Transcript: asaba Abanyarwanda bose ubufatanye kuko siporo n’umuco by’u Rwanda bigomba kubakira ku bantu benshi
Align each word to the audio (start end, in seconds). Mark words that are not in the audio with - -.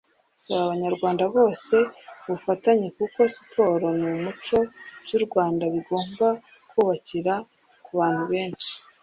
asaba 0.37 0.61
Abanyarwanda 0.67 1.23
bose 1.35 1.75
ubufatanye 2.25 2.87
kuko 2.97 3.19
siporo 3.35 3.87
n’umuco 3.99 4.57
by’u 5.03 5.19
Rwanda 5.25 5.63
bigomba 5.73 6.27
kubakira 6.69 7.33
ku 7.83 7.91
bantu 7.99 8.23
benshi 8.31 8.73